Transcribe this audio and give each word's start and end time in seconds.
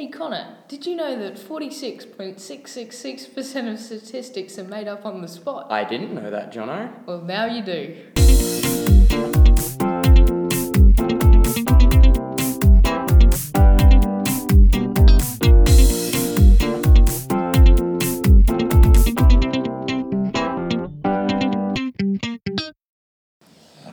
Hey 0.00 0.08
Connor, 0.08 0.56
did 0.66 0.86
you 0.86 0.96
know 0.96 1.14
that 1.18 1.34
46.666% 1.34 3.70
of 3.70 3.78
statistics 3.78 4.58
are 4.58 4.64
made 4.64 4.88
up 4.88 5.04
on 5.04 5.20
the 5.20 5.28
spot? 5.28 5.70
I 5.70 5.84
didn't 5.84 6.14
know 6.14 6.30
that, 6.30 6.54
Jono. 6.54 6.90
Well, 7.04 7.20
now 7.20 7.44
you 7.44 7.60
do. 7.60 7.96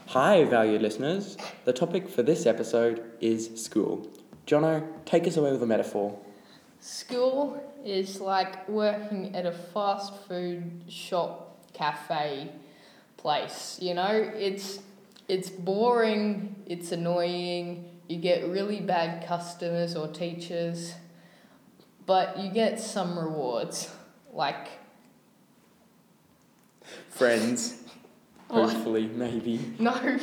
Hi, 0.06 0.44
valued 0.44 0.80
listeners. 0.80 1.36
The 1.66 1.74
topic 1.74 2.08
for 2.08 2.22
this 2.22 2.46
episode 2.46 3.04
is 3.20 3.62
school. 3.62 4.10
Jono, 4.48 4.82
take 5.04 5.26
us 5.26 5.36
away 5.36 5.52
with 5.52 5.62
a 5.62 5.66
metaphor. 5.66 6.18
School 6.80 7.62
is 7.84 8.18
like 8.18 8.66
working 8.66 9.36
at 9.36 9.44
a 9.44 9.52
fast 9.52 10.14
food 10.26 10.84
shop, 10.88 11.58
cafe 11.74 12.50
place. 13.18 13.78
You 13.78 13.92
know, 13.92 14.08
it's 14.34 14.80
it's 15.28 15.50
boring, 15.50 16.56
it's 16.66 16.92
annoying, 16.92 17.90
you 18.08 18.16
get 18.16 18.48
really 18.48 18.80
bad 18.80 19.26
customers 19.26 19.94
or 19.94 20.08
teachers, 20.08 20.94
but 22.06 22.38
you 22.38 22.50
get 22.50 22.80
some 22.80 23.18
rewards. 23.18 23.90
Like 24.32 24.68
Friends. 27.10 27.82
Hopefully, 28.50 29.08
maybe. 29.08 29.74
no 29.78 30.18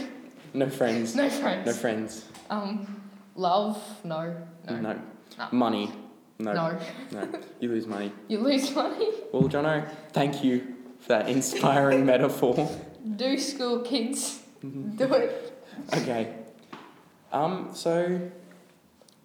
No 0.56 0.68
friends. 0.68 1.16
no 1.16 1.30
friends. 1.30 1.66
No 1.68 1.74
friends. 1.74 2.26
Um 2.50 3.05
love, 3.36 3.78
no. 4.04 4.36
No. 4.68 4.76
No. 4.80 5.00
No. 5.38 5.48
Money. 5.52 5.92
No. 6.40 6.54
No. 6.54 6.80
No. 7.12 7.28
You 7.60 7.70
lose 7.70 7.88
money. 7.88 8.12
You 8.28 8.40
lose 8.40 8.74
money. 8.76 9.10
Well, 9.32 9.44
Jono, 9.44 9.88
thank 10.12 10.44
you 10.44 10.76
for 11.00 11.10
that 11.10 11.30
inspiring 11.30 12.06
metaphor. 12.14 12.70
Do 13.16 13.38
school 13.38 13.80
kids. 13.82 14.42
Mhm. 14.64 14.98
Do 14.98 15.14
it. 15.14 15.64
Okay. 15.94 16.34
Um, 17.32 17.70
so 17.74 18.20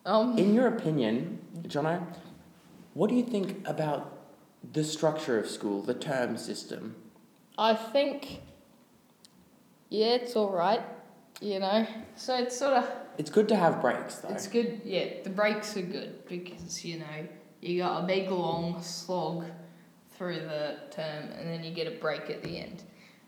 Um 0.07 0.39
In 0.39 0.55
your 0.55 0.67
opinion, 0.69 1.39
Jono, 1.69 2.03
what 2.95 3.11
do 3.11 3.17
you 3.17 3.23
think 3.25 3.67
about 3.69 4.19
the 4.73 4.85
structure 4.85 5.39
of 5.39 5.47
school, 5.49 5.83
the 5.83 5.95
term 5.95 6.37
system? 6.37 6.95
I 7.59 7.75
think, 7.75 8.41
yeah, 9.89 10.15
it's 10.21 10.35
all 10.37 10.51
right. 10.51 10.83
You 11.41 11.59
know, 11.61 11.87
so 12.17 12.35
it's 12.37 12.57
sort 12.59 12.75
of 12.75 12.85
It's 13.19 13.31
good 13.31 13.49
to 13.49 13.57
have 13.57 13.81
breaks, 13.81 14.17
though. 14.17 14.29
it's 14.31 14.47
good. 14.47 14.81
Yeah, 14.85 15.07
the 15.25 15.31
breaks 15.31 15.77
are 15.77 15.83
good 15.83 16.27
because 16.29 16.85
you 16.85 16.99
know 17.01 17.27
you 17.61 17.83
got 17.83 18.05
a 18.05 18.07
big 18.07 18.31
long 18.31 18.81
slog 18.83 19.45
through 20.17 20.41
the 20.41 20.77
term 20.91 21.31
and 21.39 21.49
then 21.49 21.65
you 21.65 21.73
get 21.75 21.87
a 21.87 21.93
break 21.99 22.31
at 22.31 22.43
the 22.43 22.59
end. 22.59 22.83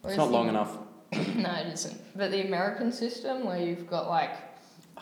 It's 0.04 0.16
not 0.16 0.26
the- 0.26 0.32
long 0.32 0.48
enough. 0.48 0.78
no, 1.12 1.52
it 1.52 1.72
isn't. 1.74 2.00
But 2.16 2.30
the 2.30 2.46
American 2.46 2.90
system 2.92 3.44
where 3.44 3.58
you've 3.60 3.86
got 3.86 4.08
like 4.08 4.30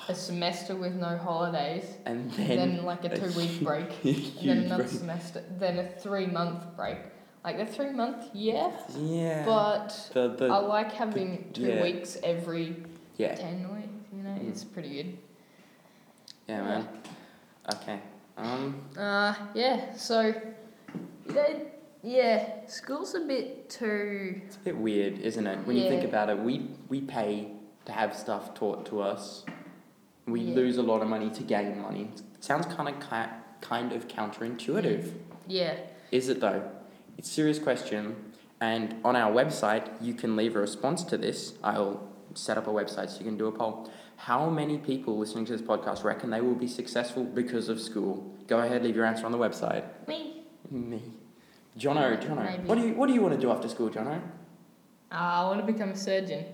a 0.09 0.15
semester 0.15 0.75
with 0.75 0.95
no 0.95 1.17
holidays, 1.19 1.85
And 2.07 2.31
then, 2.33 2.57
then, 2.77 2.85
like 2.85 3.05
a 3.05 3.17
two 3.17 3.31
week 3.39 3.61
break, 3.63 4.03
then 4.03 4.59
another 4.59 4.85
break. 4.85 4.97
semester, 4.97 5.45
then 5.59 5.79
a 5.79 5.89
three 5.89 6.27
month 6.27 6.65
break. 6.77 6.99
Like 7.45 7.59
the 7.59 7.67
three 7.67 7.91
month, 7.91 8.27
yeah, 8.35 8.71
Yeah. 8.97 9.45
but 9.47 10.11
the, 10.13 10.29
the, 10.29 10.47
I 10.47 10.59
like 10.59 10.93
having 10.93 11.51
two 11.53 11.63
yeah. 11.63 11.83
weeks 11.83 12.19
every 12.23 12.77
yeah. 13.17 13.35
ten 13.35 13.73
weeks. 13.75 13.80
It's 14.51 14.65
pretty 14.65 14.89
good. 15.03 15.19
Yeah, 16.49 16.63
man. 16.63 16.89
Okay. 17.75 18.01
Um, 18.37 18.81
Uh, 18.99 19.35
yeah. 19.55 19.95
So, 19.95 20.35
yeah, 21.33 21.59
yeah, 22.03 22.67
school's 22.67 23.15
a 23.15 23.21
bit 23.21 23.71
too. 23.71 24.41
it's 24.47 24.57
a 24.57 24.61
bit 24.61 24.77
weird, 24.77 25.19
isn't 25.21 25.47
it? 25.47 25.59
When 25.67 25.77
you 25.77 25.89
think 25.89 26.03
Yeah. 26.03 26.09
about 26.09 26.31
it, 26.31 26.39
we, 26.39 26.71
we 26.89 27.01
pay 27.01 27.53
to 27.85 27.93
have 27.93 28.17
stuff 28.17 28.55
taught 28.55 28.87
to 28.87 29.01
us. 29.01 29.45
We 30.27 30.41
Yeah. 30.41 30.55
lose 30.57 30.77
a 30.79 30.83
lot 30.83 31.03
of 31.03 31.09
money 31.09 31.31
to 31.31 31.43
gain 31.43 31.81
money. 31.81 32.11
It 32.35 32.43
sounds 32.45 32.67
kind 32.67 32.89
of 32.89 32.99
ki- 33.01 33.37
kind 33.61 33.93
of 33.93 34.09
counterintuitive. 34.09 35.13
Yeah. 35.47 35.77
Is 36.11 36.29
it 36.29 36.41
though? 36.41 36.69
It's 37.19 37.29
a 37.31 37.33
serious 37.33 37.59
question, 37.59 38.17
and 38.61 38.97
on 39.05 39.15
our 39.15 39.31
website 39.33 39.87
you 40.01 40.15
can 40.15 40.35
leave 40.37 40.57
a 40.57 40.61
response 40.61 41.05
to 41.05 41.17
this. 41.19 41.55
I'll 41.63 42.09
set 42.35 42.57
up 42.59 42.67
a 42.67 42.71
website 42.71 43.11
so 43.11 43.19
you 43.19 43.25
can 43.25 43.37
do 43.37 43.47
a 43.47 43.53
poll. 43.53 43.91
How 44.17 44.51
many 44.51 44.79
people 44.79 45.19
listening 45.19 45.47
to 45.47 45.53
this 45.53 45.63
podcast 45.63 46.05
reckon 46.05 46.31
they 46.31 46.41
will 46.41 46.55
be 46.55 46.67
successful 46.69 47.25
because 47.25 47.69
of 47.69 47.81
school? 47.81 48.35
Go 48.47 48.59
ahead, 48.61 48.83
leave 48.85 48.97
your 48.97 49.05
answer 49.07 49.25
on 49.27 49.33
the 49.33 49.39
website. 49.39 49.85
Me. 50.07 50.43
Me. 50.71 51.03
Jono, 51.79 52.21
Jono, 52.21 52.45
Maybe. 52.45 52.65
what 52.65 52.77
do 52.79 52.87
you 52.87 52.95
what 52.95 53.07
do 53.07 53.15
you 53.15 53.23
want 53.23 53.35
to 53.35 53.41
do 53.41 53.51
after 53.51 53.69
school, 53.69 53.89
Jono? 53.91 54.19
Uh, 55.13 55.15
I 55.15 55.45
want 55.45 55.65
to 55.65 55.73
become 55.73 55.91
a 55.91 55.97
surgeon, 55.97 56.45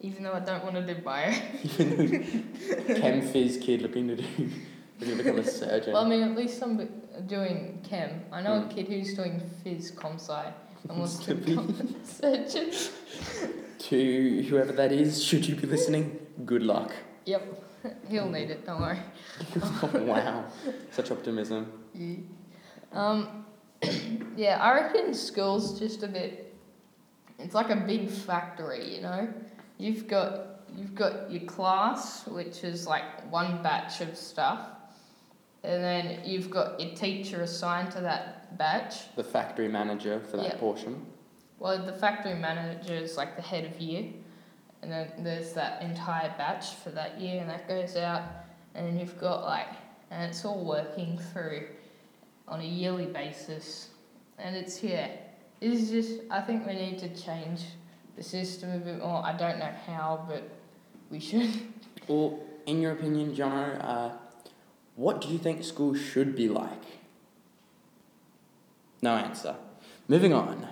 even 0.00 0.22
though 0.24 0.32
I 0.32 0.40
don't 0.40 0.64
want 0.64 0.74
to 0.76 0.94
do 0.94 1.00
bio. 1.00 1.30
Even 1.78 2.44
though 2.88 2.94
Chem 3.00 3.22
Phys 3.22 3.60
kid 3.60 3.82
looking 3.82 4.08
to 4.08 4.16
do 4.16 4.24
looking 5.00 5.16
to 5.18 5.22
become 5.22 5.38
a 5.38 5.44
surgeon. 5.44 5.92
well, 5.92 6.04
I 6.04 6.08
mean, 6.08 6.22
at 6.22 6.34
least 6.36 6.62
I'm 6.62 6.76
doing 7.26 7.80
chem. 7.88 8.24
I 8.32 8.42
know 8.42 8.50
Mm. 8.62 8.70
a 8.70 8.74
kid 8.74 8.88
who's 8.88 9.14
doing 9.14 9.40
phys 9.64 9.94
com 9.94 10.14
sci 10.18 10.52
and 10.88 10.98
wants 10.98 11.18
to 11.26 11.34
become 11.34 11.68
a 12.02 12.06
surgeon. 12.06 12.70
to 13.88 14.42
whoever 14.48 14.72
that 14.72 14.92
is, 14.92 15.22
should 15.22 15.46
you 15.46 15.54
be 15.54 15.66
listening, 15.66 16.18
good 16.44 16.62
luck. 16.62 16.92
Yep. 17.26 17.62
He'll 18.08 18.28
need 18.30 18.50
it. 18.50 18.64
Don't 18.64 18.80
worry. 18.80 18.98
wow, 20.06 20.44
such 20.90 21.10
optimism. 21.10 21.70
Yeah. 21.94 22.16
Um, 22.92 23.44
yeah, 24.36 24.58
I 24.60 24.72
reckon 24.74 25.12
school's 25.12 25.78
just 25.78 26.02
a 26.02 26.08
bit. 26.08 26.54
It's 27.38 27.54
like 27.54 27.70
a 27.70 27.76
big 27.76 28.08
factory, 28.08 28.94
you 28.94 29.02
know. 29.02 29.28
You've 29.78 30.06
got 30.08 30.60
you've 30.76 30.94
got 30.94 31.30
your 31.30 31.42
class, 31.42 32.26
which 32.26 32.64
is 32.64 32.86
like 32.86 33.30
one 33.30 33.62
batch 33.62 34.00
of 34.00 34.16
stuff, 34.16 34.68
and 35.62 35.82
then 35.82 36.20
you've 36.24 36.50
got 36.50 36.80
your 36.80 36.94
teacher 36.94 37.42
assigned 37.42 37.90
to 37.92 38.00
that 38.00 38.56
batch. 38.56 39.14
The 39.16 39.24
factory 39.24 39.68
manager 39.68 40.20
for 40.20 40.36
that 40.38 40.46
Yeah. 40.46 40.56
portion. 40.56 41.04
Well, 41.58 41.84
the 41.84 41.92
factory 41.92 42.34
manager 42.34 42.94
is 42.94 43.16
like 43.16 43.36
the 43.36 43.42
head 43.42 43.64
of 43.64 43.80
year, 43.80 44.06
and 44.82 44.90
then 44.90 45.12
there's 45.20 45.52
that 45.54 45.82
entire 45.82 46.34
batch 46.36 46.74
for 46.74 46.90
that 46.90 47.20
year, 47.20 47.40
and 47.40 47.48
that 47.48 47.68
goes 47.68 47.96
out, 47.96 48.22
and 48.74 48.86
then 48.86 48.98
you've 48.98 49.18
got 49.18 49.44
like, 49.44 49.68
and 50.10 50.28
it's 50.28 50.44
all 50.44 50.64
working 50.64 51.18
through 51.32 51.66
on 52.46 52.60
a 52.60 52.64
yearly 52.64 53.06
basis, 53.06 53.88
and 54.38 54.54
it's 54.56 54.82
yeah, 54.82 55.08
it's 55.60 55.90
just 55.90 56.20
I 56.30 56.40
think 56.40 56.66
we 56.66 56.74
need 56.74 56.98
to 56.98 57.08
change 57.14 57.62
the 58.16 58.22
system 58.22 58.72
a 58.72 58.78
bit 58.78 58.98
more. 58.98 59.24
I 59.24 59.36
don't 59.36 59.58
know 59.58 59.72
how, 59.86 60.24
but 60.28 60.48
we 61.10 61.20
should. 61.20 61.50
Well, 62.06 62.38
in 62.66 62.82
your 62.82 62.92
opinion, 62.92 63.34
Jono, 63.34 63.82
uh, 63.82 64.10
what 64.94 65.22
do 65.22 65.28
you 65.28 65.38
think 65.38 65.64
school 65.64 65.94
should 65.94 66.36
be 66.36 66.50
like? 66.50 66.82
No 69.00 69.16
answer. 69.16 69.56
Moving 70.06 70.34
on. 70.34 70.68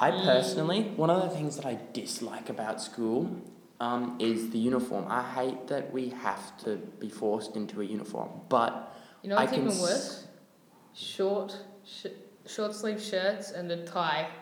I 0.00 0.10
personally, 0.12 0.82
one 0.96 1.10
of 1.10 1.22
the 1.22 1.30
things 1.30 1.56
that 1.56 1.66
I 1.66 1.78
dislike 1.92 2.48
about 2.50 2.80
school 2.80 3.30
um, 3.80 4.16
is 4.20 4.50
the 4.50 4.58
uniform. 4.58 5.06
I 5.08 5.22
hate 5.22 5.66
that 5.68 5.92
we 5.92 6.10
have 6.10 6.56
to 6.64 6.76
be 7.00 7.08
forced 7.08 7.56
into 7.56 7.80
a 7.80 7.84
uniform, 7.84 8.28
but 8.48 8.94
You 9.22 9.30
know 9.30 9.36
I 9.36 9.40
what's 9.44 9.52
can 9.52 9.66
even 9.66 9.78
worse? 9.80 10.26
Short, 10.94 11.56
sh- 11.84 12.06
short 12.46 12.74
sleeve 12.74 13.00
shirts 13.00 13.50
and 13.52 13.70
a 13.70 13.84
tie. 13.84 14.28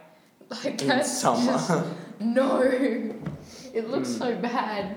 Like 0.49 0.81
in 0.83 0.89
that's 0.89 1.11
summer. 1.21 1.53
just- 1.53 1.71
No, 2.21 2.61
it 2.62 3.88
looks 3.91 4.11
Mm. 4.11 4.19
so 4.19 4.37
bad. 4.37 4.97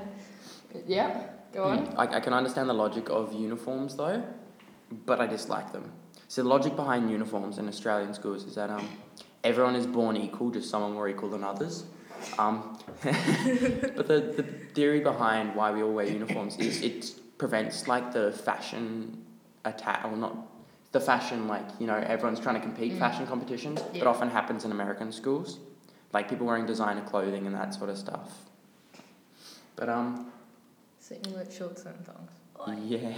Yeah, 0.85 1.23
go 1.51 1.63
on. 1.63 1.87
I, 1.97 2.03
I 2.17 2.19
can 2.19 2.33
understand 2.33 2.69
the 2.69 2.73
logic 2.73 3.09
of 3.09 3.33
uniforms 3.33 3.95
though, 3.95 4.21
but 5.07 5.19
I 5.19 5.25
dislike 5.25 5.71
them. 5.73 5.91
So 6.27 6.43
the 6.43 6.49
logic 6.49 6.75
behind 6.75 7.09
uniforms 7.09 7.57
in 7.57 7.67
Australian 7.67 8.13
schools 8.13 8.43
is 8.43 8.55
that 8.55 8.69
um, 8.69 8.87
everyone 9.43 9.75
is 9.75 9.85
born 9.87 10.17
equal, 10.17 10.51
just 10.51 10.69
some 10.69 10.83
are 10.83 10.89
more 10.89 11.07
equal 11.09 11.29
than 11.29 11.43
others. 11.43 11.85
Um, 12.37 12.77
but 13.03 14.07
the, 14.07 14.33
the 14.35 14.43
theory 14.73 14.99
behind 14.99 15.55
why 15.55 15.71
we 15.71 15.81
all 15.81 15.93
wear 15.93 16.05
uniforms 16.05 16.57
is 16.57 16.81
it 16.81 17.11
prevents 17.37 17.87
like 17.87 18.11
the 18.11 18.31
fashion 18.33 19.25
attack, 19.65 20.03
or 20.05 20.15
not 20.17 20.35
the 20.91 20.99
fashion 20.99 21.47
like 21.47 21.65
you 21.79 21.85
know 21.87 21.95
everyone's 21.95 22.39
trying 22.39 22.55
to 22.55 22.61
compete 22.61 22.93
Mm. 22.93 22.99
fashion 22.99 23.25
competitions. 23.27 23.79
Yeah. 23.93 23.99
That 23.99 24.07
often 24.07 24.29
happens 24.29 24.65
in 24.65 24.71
American 24.71 25.11
schools, 25.11 25.59
like 26.13 26.27
people 26.29 26.45
wearing 26.47 26.65
designer 26.65 27.01
clothing 27.03 27.45
and 27.47 27.55
that 27.55 27.73
sort 27.73 27.89
of 27.89 27.97
stuff. 27.97 28.31
But 29.77 29.87
um, 29.87 30.31
Singlet 30.99 31.53
shorts 31.53 31.85
and 31.85 32.05
thongs. 32.05 32.31
yeah, 32.85 33.13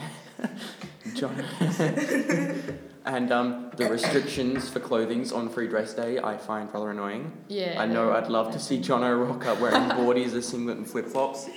John. 1.16 1.44
and 3.06 3.32
um, 3.32 3.72
the 3.78 3.90
restrictions 3.90 4.70
for 4.70 4.80
clothings 4.80 5.32
on 5.32 5.50
Free 5.50 5.68
Dress 5.68 5.94
Day 5.94 6.20
I 6.20 6.38
find 6.38 6.72
rather 6.74 6.92
annoying. 6.92 7.32
Yeah. 7.48 7.76
I 7.82 7.86
know 7.86 8.12
I'd 8.12 8.28
love 8.28 8.52
to 8.54 8.60
see 8.60 8.80
John 8.80 9.02
rock 9.02 9.46
up 9.46 9.60
wearing 9.60 9.90
boardies, 9.98 10.34
a 10.34 10.42
singlet, 10.42 10.78
and 10.78 10.88
flip 10.90 11.08
flops. 11.08 11.50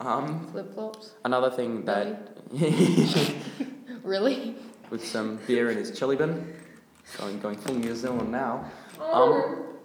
Um, 0.00 0.48
Flip 0.50 0.74
flops. 0.74 1.12
another 1.24 1.50
thing 1.50 1.84
that 1.84 2.36
really? 4.02 4.56
with 4.90 5.06
some 5.06 5.38
beer 5.46 5.70
in 5.70 5.76
his 5.78 5.96
chili 5.96 6.16
bin. 6.16 6.54
Going, 7.18 7.40
going 7.40 7.56
full 7.56 7.74
New 7.74 7.94
Zealand 7.94 8.30
now. 8.32 8.70
Oh. 9.00 9.66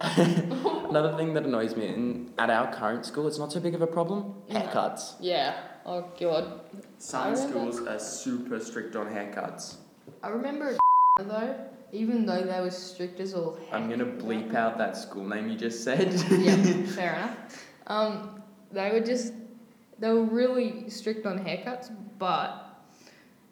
Another 0.88 1.16
thing 1.16 1.34
that 1.34 1.44
annoys 1.44 1.74
me 1.76 1.88
in, 1.88 2.32
at 2.38 2.50
our 2.50 2.72
current 2.72 3.04
school, 3.04 3.26
it's 3.26 3.38
not 3.38 3.52
so 3.52 3.58
big 3.60 3.74
of 3.74 3.82
a 3.82 3.86
problem. 3.86 4.34
No. 4.48 4.60
Haircuts. 4.60 5.14
Yeah. 5.20 5.56
Oh 5.84 6.04
god. 6.18 6.60
Some 6.98 7.34
schools 7.34 7.80
are 7.80 7.98
super 7.98 8.60
strict 8.60 8.94
on 8.96 9.06
haircuts. 9.06 9.76
I 10.22 10.28
remember 10.28 10.76
though, 11.18 11.56
even 11.92 12.26
though 12.26 12.42
they 12.42 12.60
were 12.60 12.70
strict 12.70 13.20
as 13.20 13.34
all. 13.34 13.58
I'm 13.72 13.88
gonna 13.88 14.04
bleep 14.04 14.54
out 14.54 14.78
that 14.78 14.96
school 14.96 15.26
name 15.26 15.48
you 15.48 15.56
just 15.56 15.84
said. 15.84 16.12
yeah, 16.30 16.56
fair 16.86 17.14
enough. 17.14 17.66
Um, 17.86 18.42
they 18.70 18.90
were 18.90 19.00
just 19.00 19.32
they 19.98 20.10
were 20.10 20.24
really 20.24 20.88
strict 20.90 21.26
on 21.26 21.38
haircuts, 21.38 21.90
but 22.18 22.64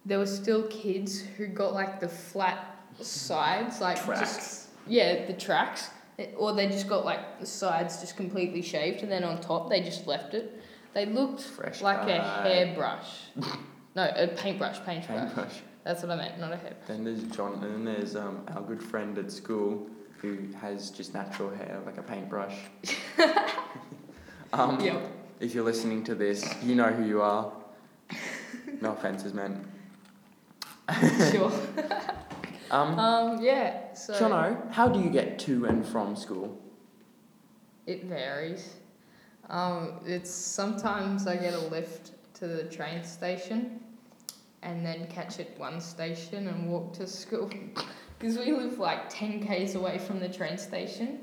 there 0.05 0.19
were 0.19 0.27
still 0.27 0.69
kids 0.69 1.21
who 1.21 1.47
got 1.49 1.75
like 1.75 2.01
the 2.01 2.09
flat 2.09 2.77
sides, 3.01 3.81
like 3.81 4.05
just 4.07 4.69
yeah, 4.87 5.27
the 5.27 5.33
tracks, 5.33 5.91
or 6.37 6.53
they 6.53 6.69
just 6.69 6.89
got 6.89 7.05
like 7.05 7.41
the 7.41 7.47
sides 7.47 8.01
just 8.01 8.17
completely 8.17 8.63
shaved, 8.63 9.03
and 9.03 9.11
then 9.11 9.25
on 9.25 9.41
top 9.41 9.69
they 9.69 9.81
just 9.83 10.07
left 10.07 10.35
it. 10.35 10.63
They 10.95 11.05
looked 11.07 11.43
Fresh 11.43 11.83
like 11.83 12.09
a 12.09 12.23
hairbrush. 12.43 13.07
no, 13.97 14.11
a 14.17 14.29
paintbrush, 14.29 14.83
paintbrush. 14.85 15.35
Paintbrush. 15.35 15.61
That's 15.87 16.03
what 16.03 16.11
I 16.11 16.17
meant, 16.17 16.41
not 16.41 16.53
a 16.53 16.57
hairbrush. 16.57 16.89
Then 16.89 17.05
there's 17.05 17.23
John, 17.23 17.63
and 17.63 17.63
then 17.63 17.85
there's 17.85 18.17
um, 18.17 18.41
our 18.49 18.61
good 18.61 18.83
friend 18.83 19.17
at 19.19 19.31
school 19.31 19.89
who 20.21 20.37
has 20.61 20.91
just 20.91 21.15
natural 21.15 21.49
hair, 21.49 21.81
like 21.87 21.97
a 21.97 22.03
paintbrush. 22.03 22.57
um, 24.53 24.81
Yep. 24.81 25.13
If 25.39 25.55
you're 25.55 25.65
listening 25.65 26.03
to 26.05 26.17
this, 26.17 26.45
you 26.61 26.75
know 26.75 26.89
who 26.91 27.07
you 27.07 27.23
are. 27.23 27.53
No 28.81 28.95
offences 28.95 29.33
meant. 29.33 29.65
sure. 31.31 31.53
Um, 32.69 32.99
Um, 32.99 33.41
yeah. 33.41 33.95
So 33.95 34.13
Jono, 34.15 34.73
how 34.73 34.89
do 34.89 34.99
you 35.01 35.09
get 35.09 35.39
to 35.41 35.67
and 35.67 35.87
from 35.87 36.17
school? 36.17 36.61
It 37.87 38.07
varies. 38.07 38.75
Um, 39.49 40.01
it's 40.05 40.33
sometimes 40.33 41.29
I 41.29 41.37
get 41.37 41.55
a 41.55 41.61
lift 41.61 42.11
to 42.35 42.49
the 42.49 42.65
train 42.65 43.05
station, 43.05 43.79
and 44.67 44.85
then 44.85 45.07
catch 45.07 45.39
at 45.39 45.57
one 45.59 45.81
station 45.81 46.49
and 46.49 46.69
walk 46.69 46.93
to 46.95 47.07
school, 47.07 47.49
because 48.19 48.37
we 48.37 48.51
live 48.51 48.79
like 48.79 49.09
ten 49.09 49.47
k's 49.47 49.77
away 49.77 49.97
from 49.97 50.19
the 50.19 50.29
train 50.29 50.59
station, 50.59 51.21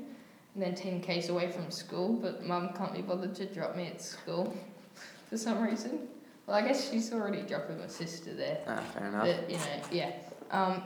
and 0.54 0.62
then 0.62 0.74
ten 0.74 1.00
k's 1.00 1.28
away 1.28 1.50
from 1.50 1.70
school. 1.70 2.14
But 2.14 2.44
mum 2.44 2.70
can't 2.76 2.94
be 2.94 3.02
bothered 3.02 3.34
to 3.36 3.46
drop 3.46 3.76
me 3.76 3.86
at 3.86 4.00
school, 4.00 4.56
for 5.28 5.36
some 5.36 5.62
reason. 5.62 6.08
Well, 6.46 6.56
I 6.56 6.66
guess 6.66 6.90
she's 6.90 7.12
already 7.12 7.42
dropping 7.42 7.78
my 7.78 7.86
sister 7.86 8.34
there. 8.34 8.60
Ah, 8.66 8.80
fair 8.94 9.08
enough. 9.08 9.26
But 9.26 9.50
you 9.50 9.58
know, 9.58 9.80
yeah. 9.92 10.12
Um, 10.50 10.82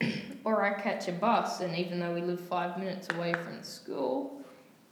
or 0.44 0.64
I 0.64 0.80
catch 0.80 1.06
a 1.06 1.12
bus, 1.12 1.60
and 1.60 1.76
even 1.76 2.00
though 2.00 2.12
we 2.12 2.22
live 2.22 2.40
five 2.40 2.76
minutes 2.76 3.06
away 3.14 3.34
from 3.34 3.62
school, 3.62 4.42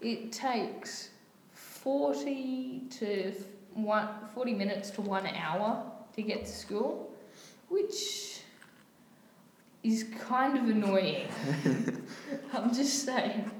it 0.00 0.30
takes 0.30 1.10
forty 1.52 2.84
to 2.90 3.30
f- 3.30 3.44
one, 3.74 4.08
40 4.34 4.54
minutes 4.54 4.90
to 4.90 5.02
one 5.02 5.26
hour 5.26 5.82
to 6.14 6.22
get 6.22 6.44
to 6.46 6.50
school, 6.52 7.07
which 7.68 8.40
is 9.82 10.04
kind 10.26 10.58
of 10.58 10.64
annoying. 10.68 11.28
I'm 12.52 12.72
just 12.74 13.04
saying. 13.04 13.50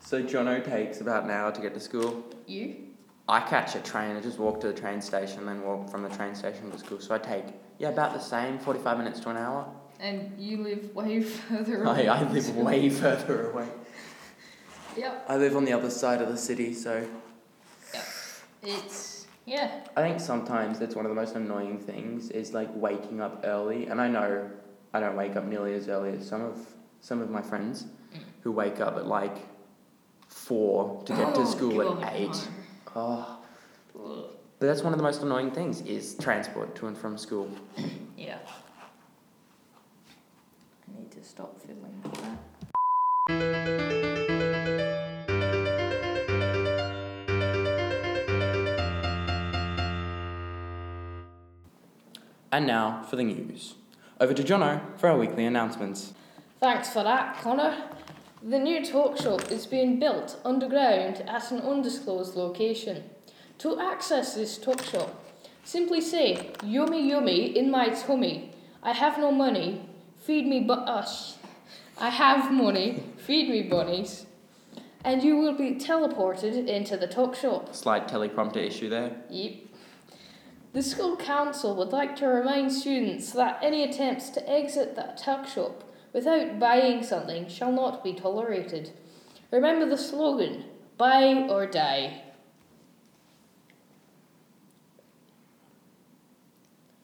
So 0.00 0.22
Jono 0.22 0.64
takes 0.64 1.00
about 1.00 1.24
an 1.24 1.30
hour 1.30 1.52
to 1.52 1.60
get 1.60 1.74
to 1.74 1.80
school. 1.80 2.24
You? 2.46 2.76
I 3.28 3.40
catch 3.40 3.74
a 3.74 3.80
train. 3.80 4.16
I 4.16 4.20
just 4.20 4.38
walk 4.38 4.60
to 4.62 4.68
the 4.68 4.72
train 4.72 5.02
station, 5.02 5.44
then 5.44 5.62
walk 5.62 5.90
from 5.90 6.02
the 6.02 6.08
train 6.08 6.34
station 6.34 6.70
to 6.70 6.78
school. 6.78 6.98
So 7.00 7.14
I 7.14 7.18
take 7.18 7.44
yeah 7.78 7.90
about 7.90 8.14
the 8.14 8.20
same, 8.20 8.58
forty-five 8.58 8.96
minutes 8.96 9.20
to 9.20 9.30
an 9.30 9.36
hour. 9.36 9.66
And 10.00 10.32
you 10.38 10.58
live 10.62 10.94
way 10.94 11.22
further 11.48 11.86
I, 11.86 11.90
away. 11.92 12.08
I 12.08 12.18
from 12.20 12.32
live 12.32 12.56
way 12.56 12.88
further 13.02 13.50
away. 13.50 13.68
Yep. 14.96 15.24
I 15.28 15.36
live 15.36 15.56
on 15.56 15.64
the 15.64 15.72
other 15.72 15.90
side 15.90 16.22
of 16.22 16.28
the 16.28 16.36
city, 16.38 16.72
so 16.74 17.06
It's 18.62 19.17
yeah. 19.48 19.70
I 19.96 20.02
think 20.02 20.20
sometimes 20.20 20.78
that's 20.78 20.94
one 20.94 21.04
of 21.06 21.08
the 21.10 21.14
most 21.22 21.34
annoying 21.34 21.78
things 21.78 22.30
is 22.30 22.52
like 22.52 22.68
waking 22.74 23.20
up 23.20 23.40
early. 23.44 23.86
And 23.86 24.00
I 24.00 24.08
know 24.08 24.50
I 24.94 25.00
don't 25.00 25.16
wake 25.16 25.34
up 25.36 25.44
nearly 25.44 25.74
as 25.74 25.88
early 25.88 26.10
as 26.18 26.26
some 26.28 26.42
of 26.42 26.56
some 27.00 27.20
of 27.20 27.30
my 27.30 27.42
friends 27.42 27.86
Mm. 28.14 28.20
who 28.42 28.52
wake 28.52 28.80
up 28.80 28.96
at 28.96 29.06
like 29.06 29.36
four 30.28 31.02
to 31.04 31.12
get 31.12 31.34
to 31.34 31.40
Oh, 31.42 31.44
school 31.44 31.76
God, 31.94 32.02
at 32.04 32.12
eight. 32.16 32.48
Oh, 32.96 33.38
but 33.94 34.66
that's 34.66 34.82
one 34.82 34.92
of 34.94 34.98
the 34.98 35.02
most 35.02 35.20
annoying 35.22 35.50
things 35.50 35.82
is 35.82 36.14
transport 36.14 36.74
to 36.76 36.86
and 36.86 36.96
from 36.96 37.18
school. 37.18 37.50
Yeah. 38.16 38.38
I 40.88 40.98
need 41.00 41.10
to 41.12 41.22
stop 41.22 41.60
fiddling 41.60 42.00
And 52.58 52.66
now 52.66 53.04
for 53.08 53.14
the 53.14 53.22
news. 53.22 53.76
Over 54.20 54.34
to 54.34 54.42
Jono 54.42 54.80
for 54.98 55.08
our 55.08 55.16
weekly 55.16 55.46
announcements. 55.46 56.12
Thanks 56.58 56.92
for 56.92 57.04
that, 57.04 57.40
Connor. 57.40 57.84
The 58.42 58.58
new 58.58 58.84
tuck 58.84 59.16
shop 59.16 59.52
is 59.52 59.64
being 59.64 60.00
built 60.00 60.40
underground 60.44 61.22
at 61.28 61.52
an 61.52 61.60
undisclosed 61.60 62.34
location. 62.34 63.04
To 63.58 63.78
access 63.78 64.34
this 64.34 64.58
tuck 64.58 64.82
shop, 64.82 65.24
simply 65.62 66.00
say, 66.00 66.50
Yummy, 66.64 67.08
yummy, 67.08 67.56
in 67.56 67.70
my 67.70 67.90
tummy. 67.90 68.50
I 68.82 68.92
have 68.92 69.18
no 69.18 69.30
money, 69.30 69.88
feed 70.16 70.44
me 70.44 70.58
but 70.58 70.80
us. 70.80 71.38
Uh, 71.44 72.06
I 72.06 72.08
have 72.08 72.52
money, 72.52 73.04
feed 73.18 73.50
me 73.50 73.62
bunnies. 73.62 74.26
And 75.04 75.22
you 75.22 75.36
will 75.36 75.56
be 75.56 75.76
teleported 75.76 76.66
into 76.66 76.96
the 76.96 77.06
tuck 77.06 77.36
shop. 77.36 77.72
Slight 77.72 78.08
teleprompter 78.08 78.56
issue 78.56 78.88
there. 78.88 79.16
Yep. 79.30 79.67
The 80.72 80.82
school 80.82 81.16
council 81.16 81.74
would 81.76 81.88
like 81.88 82.14
to 82.16 82.26
remind 82.26 82.72
students 82.72 83.32
that 83.32 83.58
any 83.62 83.82
attempts 83.84 84.28
to 84.30 84.48
exit 84.48 84.96
that 84.96 85.16
tuck 85.16 85.48
shop 85.48 85.84
without 86.12 86.58
buying 86.58 87.02
something 87.02 87.48
shall 87.48 87.72
not 87.72 88.04
be 88.04 88.12
tolerated. 88.12 88.92
Remember 89.50 89.86
the 89.86 89.96
slogan 89.96 90.64
buy 90.98 91.46
or 91.48 91.66
die. 91.66 92.22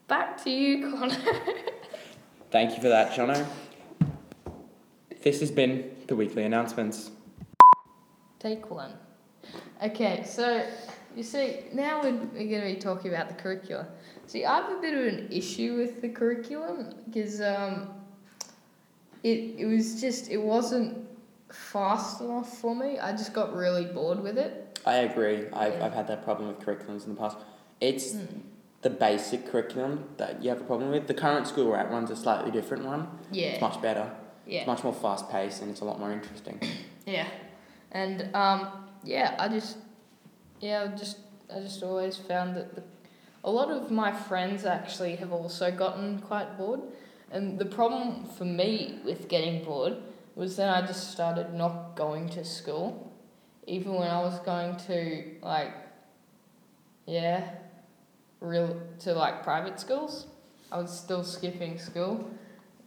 Back 0.08 0.43
to 0.44 0.50
you, 0.50 0.90
Connor. 0.90 1.17
Thank 2.50 2.77
you 2.77 2.82
for 2.82 2.88
that, 2.88 3.12
Jono. 3.12 3.46
This 5.22 5.41
has 5.41 5.50
been 5.50 5.91
the 6.06 6.15
weekly 6.15 6.44
announcements. 6.44 7.10
Take 8.38 8.70
one. 8.70 8.93
Okay, 9.82 10.22
so 10.27 10.67
you 11.16 11.22
see, 11.22 11.60
now 11.72 12.02
we're, 12.02 12.12
we're 12.12 12.48
going 12.48 12.60
to 12.68 12.74
be 12.74 12.76
talking 12.76 13.12
about 13.12 13.28
the 13.28 13.34
curriculum. 13.34 13.86
See, 14.26 14.44
I 14.44 14.56
have 14.56 14.70
a 14.76 14.80
bit 14.80 14.94
of 14.94 15.06
an 15.14 15.28
issue 15.30 15.76
with 15.76 16.00
the 16.00 16.08
curriculum 16.08 16.92
because 17.06 17.40
um, 17.40 17.88
it, 19.22 19.54
it 19.58 19.66
was 19.66 20.00
just, 20.00 20.30
it 20.30 20.38
wasn't 20.38 21.06
fast 21.50 22.20
enough 22.20 22.58
for 22.58 22.74
me. 22.74 22.98
I 22.98 23.12
just 23.12 23.32
got 23.32 23.54
really 23.54 23.84
bored 23.86 24.20
with 24.20 24.38
it. 24.38 24.78
I 24.86 24.96
agree. 24.96 25.46
I've, 25.52 25.74
Yeah. 25.74 25.86
I've 25.86 25.92
had 25.94 26.06
that 26.08 26.24
problem 26.24 26.48
with 26.48 26.58
curriculums 26.60 27.06
in 27.06 27.14
the 27.14 27.20
past. 27.20 27.38
It's 27.80 28.12
Mm. 28.12 28.40
the 28.82 28.90
basic 28.90 29.46
curriculum 29.50 30.04
that 30.18 30.42
you 30.42 30.50
have 30.50 30.60
a 30.60 30.64
problem 30.64 30.90
with. 30.90 31.06
The 31.06 31.14
current 31.14 31.46
school 31.46 31.68
we're 31.68 31.76
at 31.76 31.90
runs 31.90 32.10
a 32.10 32.16
slightly 32.16 32.50
different 32.50 32.84
one. 32.84 33.08
Yeah. 33.30 33.46
It's 33.52 33.60
much 33.60 33.80
better. 33.80 34.10
Yeah. 34.46 34.60
It's 34.60 34.66
much 34.66 34.84
more 34.84 34.92
fast 34.92 35.30
paced 35.30 35.62
and 35.62 35.70
it's 35.70 35.80
a 35.80 35.84
lot 35.84 35.98
more 35.98 36.12
interesting. 36.12 36.60
yeah. 37.06 37.26
And 37.92 38.34
um, 38.34 38.68
yeah, 39.04 39.36
I 39.38 39.48
just, 39.48 39.78
yeah, 40.61 40.89
I 40.91 40.96
just, 40.96 41.19
I 41.55 41.61
just 41.61 41.82
always 41.82 42.17
found 42.17 42.56
that 42.56 42.75
the, 42.75 42.82
a 43.44 43.51
lot 43.51 43.70
of 43.70 43.91
my 43.91 44.13
friends 44.13 44.65
actually 44.65 45.17
have 45.17 45.32
also 45.32 45.70
gotten 45.70 46.19
quite 46.20 46.56
bored. 46.56 46.81
And 47.31 47.58
the 47.58 47.67
problem 47.67 48.25
for 48.25 48.44
me 48.44 49.01
with 49.05 49.29
getting 49.29 49.65
bored 49.65 49.96
was 50.34 50.56
then 50.56 50.69
I 50.69 50.87
just 50.87 51.13
started 51.13 51.53
not 51.53 51.94
going 51.94 52.29
to 52.31 52.44
school, 52.44 53.13
even 53.67 53.94
when 53.94 54.08
I 54.08 54.20
was 54.20 54.39
going 54.41 54.77
to 54.89 55.25
like, 55.43 55.73
yeah, 57.06 57.51
real 58.41 58.81
to 59.01 59.13
like 59.13 59.43
private 59.43 59.79
schools. 59.79 60.27
I 60.73 60.79
was 60.79 60.96
still 60.96 61.23
skipping 61.23 61.79
school 61.79 62.31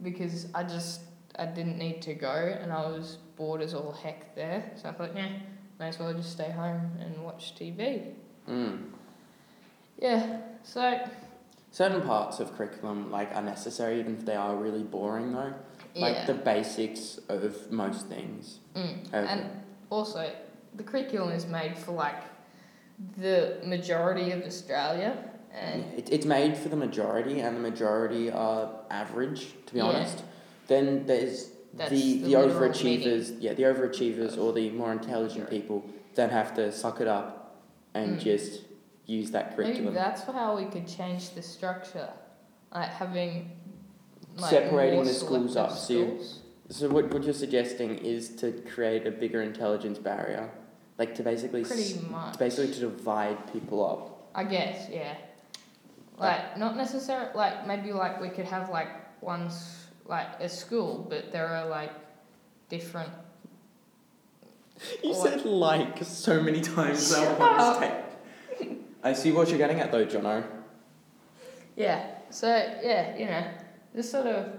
because 0.02 0.48
I 0.54 0.64
just 0.64 1.02
I 1.38 1.46
didn't 1.46 1.78
need 1.78 2.02
to 2.04 2.14
go 2.14 2.58
and 2.62 2.72
I 2.72 2.88
was 2.88 3.18
bored 3.36 3.62
as 3.62 3.74
all 3.74 3.92
heck 3.92 4.36
there. 4.36 4.72
So 4.76 4.90
I 4.90 4.92
thought, 4.94 5.16
yeah, 5.16 5.30
may 5.80 5.90
as 5.90 6.00
well 6.00 6.14
just 6.14 6.32
stay 6.32 6.52
home 6.52 6.92
and 7.00 7.24
watch 7.24 7.56
TV. 7.56 8.14
Mm. 8.50 8.90
Yeah, 10.00 10.42
so 10.64 11.00
Certain 11.72 12.02
parts 12.02 12.40
of 12.40 12.56
curriculum 12.56 13.12
like 13.12 13.36
are 13.36 13.42
necessary, 13.42 14.00
even 14.00 14.16
if 14.16 14.26
they 14.26 14.36
are 14.36 14.56
really 14.56 14.84
boring 14.84 15.34
though. 15.34 15.54
Like 15.96 16.16
yeah, 16.16 16.26
the 16.26 16.34
basics 16.34 17.20
of 17.30 17.72
most 17.72 18.08
things. 18.08 18.60
mm. 18.76 18.98
And 19.14 19.50
also 19.90 20.32
the 20.76 20.84
curriculum 20.84 21.32
is 21.32 21.46
made 21.46 21.78
for 21.78 21.92
like 21.92 22.24
the 23.18 23.58
majority 23.64 24.32
of 24.32 24.44
Australia, 24.44 25.18
And 25.54 25.84
It, 25.98 26.10
it's 26.12 26.26
made 26.26 26.56
for 26.58 26.70
the 26.70 26.76
majority, 26.76 27.40
and 27.42 27.56
the 27.56 27.62
majority 27.62 28.32
are 28.32 28.70
average, 28.90 29.54
to 29.68 29.74
be 29.74 29.80
Yeah. 29.80 29.86
honest. 29.86 30.24
Then 30.68 31.06
there's 31.06 31.52
That's 31.78 31.92
the, 31.92 32.22
the 32.24 32.30
the, 32.30 32.34
overachievers, 32.34 33.38
yeah, 33.40 33.54
the 33.54 33.64
overachievers 33.64 34.38
or 34.38 34.52
the 34.54 34.70
more 34.72 34.92
intelligent 34.92 35.50
people 35.50 35.86
that 36.16 36.32
have 36.32 36.54
to 36.56 36.72
suck 36.72 37.00
it 37.02 37.08
up 37.08 37.62
and 37.94 38.18
Mm. 38.18 38.24
just 38.24 38.62
use 39.06 39.32
that 39.32 39.58
maybe 39.58 39.70
curriculum. 39.72 39.94
that's 39.94 40.24
how 40.24 40.58
we 40.58 40.66
could 40.66 40.88
change 40.88 41.32
the 41.32 41.42
structure, 41.42 42.10
like 42.74 42.90
having 42.90 43.52
like 44.38 44.50
Separating 44.52 45.04
the 45.04 45.14
schools 45.14 45.56
up, 45.56 45.72
selective 45.72 46.22
so. 46.26 46.34
So 46.70 46.90
what, 46.90 47.12
what 47.14 47.24
you're 47.24 47.34
suggesting 47.34 47.98
is 48.00 48.30
to 48.42 48.52
create 48.74 49.08
a 49.08 49.12
bigger 49.12 49.42
intelligence 49.42 49.98
barrier, 50.00 50.50
like 51.00 51.16
to 51.16 51.24
basically 51.24 51.64
Pretty 51.64 52.00
much. 52.10 52.34
to 52.34 52.40
basically 52.40 52.74
to 52.74 52.80
divide 52.82 53.52
people 53.54 53.86
up. 53.86 54.30
I 54.36 54.44
guess, 54.44 54.90
yeah. 54.92 55.16
Like 56.18 56.58
not 56.58 56.76
necessarily 56.76 57.30
like 57.36 57.66
maybe 57.68 57.94
like 57.94 58.20
we 58.20 58.30
could 58.30 58.46
have 58.46 58.70
like 58.70 58.90
ones 59.24 59.87
like 60.08 60.40
a 60.40 60.50
school, 60.50 61.06
but 61.10 61.32
there 61.32 61.48
are 61.48 61.68
like 61.68 61.92
different. 62.70 63.10
You 65.04 65.12
What? 65.12 65.30
said 65.32 65.46
like 65.46 66.04
so 66.04 66.42
many 66.42 66.62
times 66.62 67.10
that 67.10 67.24
Shut 67.24 67.40
one 67.40 67.60
up. 67.60 68.04
I 69.04 69.14
see 69.14 69.32
what 69.32 69.50
you're 69.50 69.58
getting 69.58 69.80
at 69.80 69.92
though, 69.92 70.06
Jono. 70.06 70.44
Yeah. 71.76 72.06
So 72.30 72.48
yeah, 72.84 73.18
you 73.18 73.26
know, 73.26 73.48
this 73.94 74.12
sort 74.12 74.28
of. 74.28 74.52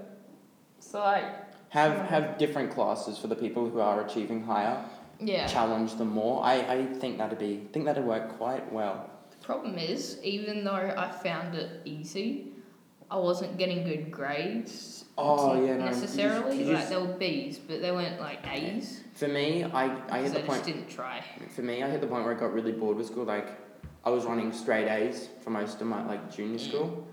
So 0.80 1.00
like 1.00 1.24
Have 1.70 1.96
Right. 1.98 2.08
have 2.10 2.38
different 2.38 2.70
classes 2.72 3.18
for 3.18 3.26
the 3.28 3.36
people 3.36 3.68
who 3.68 3.80
are 3.80 4.04
achieving 4.04 4.42
higher. 4.44 4.82
yeah. 5.20 5.46
Challenge 5.46 5.94
them 5.96 6.08
more. 6.08 6.42
I, 6.42 6.54
I 6.76 6.86
think 6.86 7.18
that'd 7.18 7.38
be 7.38 7.68
think 7.72 7.84
that'd 7.84 8.04
work 8.04 8.36
quite 8.38 8.72
well. 8.72 9.10
The 9.30 9.44
problem 9.44 9.78
is, 9.78 10.18
even 10.22 10.64
though 10.64 10.94
I 10.96 11.10
found 11.10 11.54
it 11.54 11.80
easy, 11.84 12.52
I 13.10 13.16
wasn't 13.16 13.56
getting 13.56 13.84
good 13.84 14.10
grades. 14.10 15.04
Oh, 15.16 15.54
yeah, 15.54 15.76
no, 15.76 15.84
you 15.84 15.90
just- 15.90 16.00
Necessarily, 16.02 16.58
you 16.58 16.64
like 16.66 16.76
just- 16.76 16.90
they 16.90 16.96
were 16.96 17.06
B's, 17.18 17.58
but 17.58 17.80
they 17.80 17.90
weren't 17.90 18.20
like 18.20 18.46
A's. 18.52 19.02
For 19.14 19.26
me, 19.28 19.64
I, 19.64 19.84
I 20.10 20.22
hit 20.22 20.32
the 20.32 20.38
I 20.40 20.42
point 20.42 20.58
just 20.60 20.64
didn't 20.66 20.88
try. 20.88 21.24
for 21.50 21.62
me 21.62 21.82
I 21.82 21.88
hit 21.90 22.00
the 22.00 22.06
point 22.06 22.24
where 22.24 22.34
I 22.36 22.38
got 22.38 22.52
really 22.52 22.72
bored 22.72 22.96
with 22.96 23.06
school. 23.06 23.24
Like 23.24 23.48
I 24.04 24.10
was 24.10 24.24
running 24.26 24.52
straight 24.52 24.88
A's 24.88 25.28
for 25.42 25.50
most 25.50 25.80
of 25.80 25.86
my 25.88 26.06
like 26.06 26.30
junior 26.30 26.58
Mm. 26.58 26.68
school. 26.68 27.06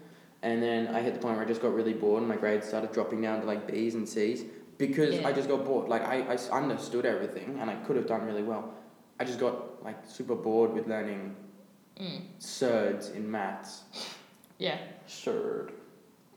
And 0.43 0.61
then 0.61 0.89
I 0.89 1.01
hit 1.01 1.13
the 1.15 1.19
point 1.19 1.35
where 1.37 1.43
I 1.43 1.47
just 1.47 1.61
got 1.61 1.73
really 1.73 1.93
bored 1.93 2.19
and 2.19 2.27
my 2.29 2.35
grades 2.35 2.67
started 2.67 2.91
dropping 2.91 3.21
down 3.21 3.39
to 3.41 3.47
like 3.47 3.65
B's 3.65 3.95
and 3.95 4.07
C's 4.07 4.43
because 4.77 5.15
Yeah. 5.15 5.27
I 5.27 5.31
just 5.31 5.49
got 5.49 5.65
bored. 5.65 5.89
Like 5.89 6.03
I, 6.03 6.17
I 6.33 6.37
understood 6.55 7.05
everything 7.07 7.57
and 7.59 7.71
I 7.71 7.75
could 7.77 7.95
have 7.95 8.05
done 8.05 8.23
really 8.25 8.43
well. 8.43 8.71
I 9.19 9.23
just 9.23 9.39
got 9.39 9.83
like 9.83 9.97
super 10.07 10.35
bored 10.35 10.73
with 10.73 10.87
learning 10.87 11.35
Mm. 11.99 12.21
surds 12.37 13.09
in 13.09 13.31
maths. 13.31 13.83
Yeah. 14.59 14.77
Surd. 15.07 15.71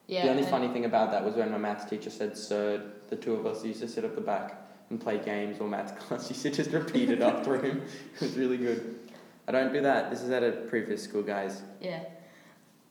Yeah. 0.09 0.25
the 0.25 0.31
only 0.31 0.43
funny 0.43 0.69
thing 0.69 0.85
about 0.87 1.11
that 1.12 1.23
was 1.25 1.35
when 1.37 1.50
my 1.53 1.59
maths 1.59 1.85
teacher 1.88 2.11
said 2.11 2.37
"Sir," 2.37 2.83
the 3.11 3.17
two 3.17 3.35
of 3.35 3.47
us 3.47 3.65
used 3.65 3.81
to 3.81 3.88
sit 3.88 4.05
at 4.05 4.15
the 4.15 4.21
back 4.23 4.55
and 4.91 4.99
play 5.00 5.19
games 5.19 5.61
or 5.61 5.69
maths 5.69 5.93
class. 6.07 6.29
used 6.31 6.43
to 6.43 6.50
just 6.50 6.71
repeat 6.73 7.11
it 7.11 7.21
after 7.21 7.61
him. 7.61 7.83
It 8.17 8.21
was 8.23 8.37
really 8.37 8.57
good. 8.57 8.99
I 9.47 9.53
don't 9.53 9.73
do 9.73 9.81
that. 9.83 10.11
This 10.11 10.23
is 10.23 10.31
at 10.31 10.43
a 10.43 10.53
previous 10.53 11.03
school, 11.05 11.23
guys. 11.23 11.62
Yeah. 11.81 12.00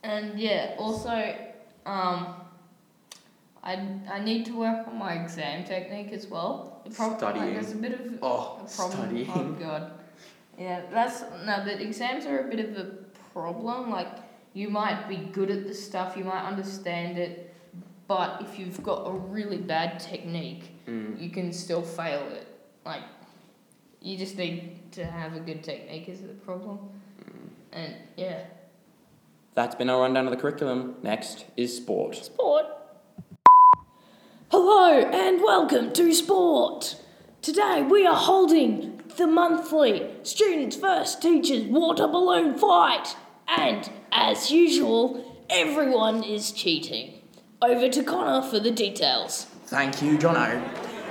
And 0.04 0.40
yeah, 0.40 0.76
also, 0.80 1.10
um, 1.86 2.36
I, 3.64 3.74
I 4.12 4.20
need 4.24 4.46
to 4.46 4.58
work 4.58 4.88
on 4.88 4.98
my 4.98 5.14
exam 5.14 5.66
technique 5.66 6.12
as 6.14 6.28
well. 6.28 6.82
The 6.86 6.92
prob- 6.92 7.18
Studying. 7.18 7.46
Like, 7.46 7.54
there's 7.56 7.74
a 7.74 7.76
bit 7.78 7.94
of 7.94 8.02
Oh, 8.22 8.62
a 8.64 8.70
problem. 8.76 8.92
studying. 9.26 9.30
Oh 9.34 9.52
god. 9.60 9.92
Yeah, 10.58 10.82
that's 10.92 11.22
no, 11.46 11.62
but 11.66 11.82
exams 11.82 12.26
are 12.26 12.40
a 12.40 12.50
bit 12.50 12.60
of 12.68 12.78
a 12.78 12.86
problem. 13.34 13.92
Like 13.92 14.08
you 14.54 14.70
might 14.70 15.08
be 15.08 15.18
good 15.18 15.50
at 15.52 15.68
the 15.68 15.74
stuff, 15.74 16.16
you 16.18 16.24
might 16.24 16.46
understand 16.46 17.18
it, 17.18 17.54
but 18.08 18.42
if 18.42 18.58
you've 18.58 18.82
got 18.84 19.08
a 19.08 19.12
really 19.12 19.58
bad 19.58 20.00
technique, 20.00 20.72
Mm. 20.88 21.20
you 21.22 21.30
can 21.30 21.52
still 21.52 21.82
fail 21.82 22.22
it. 22.32 22.48
Like 22.86 23.02
you 24.02 24.18
just 24.18 24.38
need 24.38 24.92
to 24.94 25.06
have 25.06 25.36
a 25.36 25.40
good 25.40 25.64
technique 25.64 26.08
is 26.08 26.22
the 26.22 26.30
problem. 26.30 26.80
Mm. 27.24 27.50
And 27.74 27.96
yeah. 28.16 28.44
That's 29.54 29.76
been 29.76 29.90
our 29.90 30.02
rundown 30.02 30.26
of 30.26 30.32
the 30.32 30.38
curriculum. 30.38 30.96
Next 31.04 31.46
is 31.58 31.76
sport. 31.76 32.16
Sport. 32.16 32.66
Hello 34.50 34.94
and 34.94 35.42
welcome 35.44 35.92
to 35.92 36.14
Sport. 36.14 36.96
Today 37.42 37.82
we 37.82 38.06
are 38.08 38.16
holding 38.16 39.02
the 39.18 39.28
monthly 39.28 40.10
Students 40.24 40.78
First 40.78 41.22
Teachers 41.22 41.66
Water 41.66 42.08
Balloon 42.08 42.58
Fight. 42.58 43.16
And 43.48 43.90
as 44.12 44.52
usual, 44.52 45.24
everyone 45.50 46.24
is 46.24 46.52
cheating. 46.52 47.14
Over 47.62 47.90
to 47.90 48.04
Connor 48.04 48.48
for 48.48 48.60
the 48.60 48.72
details. 48.72 49.46
Thank 49.66 50.02
you, 50.02 50.18
Jono. 50.18 50.62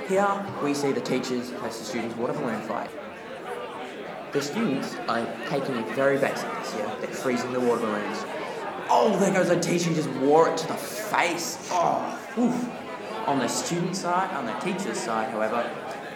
Here 0.07 0.45
we 0.63 0.73
see 0.73 0.91
the 0.91 1.01
teachers 1.01 1.49
the 1.49 1.69
students 1.69 2.15
water 2.15 2.33
balloon 2.33 2.61
fight. 2.61 2.89
The 4.31 4.41
students 4.41 4.95
are 5.07 5.27
taking 5.49 5.75
it 5.75 5.87
very 5.95 6.17
basic 6.17 6.49
this 6.59 6.75
year. 6.75 6.91
They're 6.99 7.09
freezing 7.09 7.53
the 7.53 7.59
water 7.59 7.81
balloons. 7.81 8.23
Oh, 8.89 9.17
there 9.19 9.33
goes 9.33 9.49
a 9.49 9.59
teacher 9.59 9.93
just 9.93 10.09
wore 10.21 10.49
it 10.49 10.57
to 10.59 10.67
the 10.67 10.75
face. 10.75 11.57
Oh, 11.71 12.19
oof. 12.37 12.69
On 13.27 13.39
the 13.39 13.47
student 13.49 13.95
side, 13.95 14.33
on 14.33 14.45
the 14.45 14.53
teacher's 14.59 14.97
side, 14.97 15.29
however, 15.31 15.69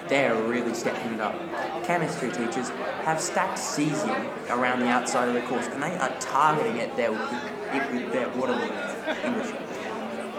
they're 0.07 0.35
really 0.43 0.73
stepping 0.73 1.13
it 1.13 1.19
up. 1.19 1.35
Chemistry 1.83 2.29
teachers 2.29 2.69
have 3.03 3.19
stacked 3.19 3.57
cesium 3.57 4.29
around 4.49 4.79
the 4.79 4.87
outside 4.87 5.27
of 5.27 5.33
the 5.33 5.41
course, 5.41 5.67
and 5.67 5.81
they 5.81 5.95
are 5.95 6.13
targeting 6.19 6.77
it, 6.77 6.95
their, 6.95 7.11
it 7.11 7.91
with 7.93 8.11
their 8.11 8.29
water 8.29 8.53
balloons. 8.53 9.19
English. 9.23 9.55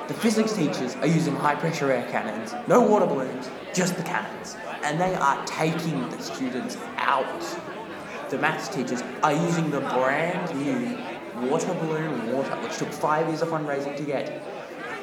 The 0.08 0.14
physics 0.14 0.52
teachers 0.52 0.96
are 0.96 1.06
using 1.06 1.34
high 1.36 1.54
pressure 1.54 1.90
air 1.90 2.06
cannons, 2.10 2.54
no 2.66 2.80
water 2.80 3.06
balloons, 3.06 3.48
just 3.72 3.96
the 3.96 4.02
cannons, 4.02 4.56
and 4.82 5.00
they 5.00 5.14
are 5.14 5.44
taking 5.46 6.08
the 6.10 6.20
students 6.20 6.76
out. 6.96 7.24
The 8.28 8.38
maths 8.38 8.68
teachers 8.68 9.02
are 9.22 9.32
using 9.32 9.70
the 9.70 9.80
brand 9.80 10.54
new 10.58 10.98
water 11.48 11.72
balloon 11.74 12.32
water, 12.32 12.50
which 12.62 12.76
took 12.78 12.92
five 12.92 13.28
years 13.28 13.42
of 13.42 13.48
fundraising 13.48 13.96
to 13.96 14.02
get, 14.02 14.42